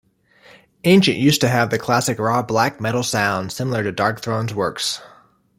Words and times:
Ancient 0.83 1.19
used 1.19 1.41
to 1.41 1.47
have 1.47 1.69
the 1.69 1.77
classic 1.77 2.17
raw 2.17 2.41
black 2.41 2.81
metal 2.81 3.03
sound, 3.03 3.51
similar 3.51 3.83
to 3.83 3.93
Darkthrone's 3.93 4.51
works. 4.51 4.99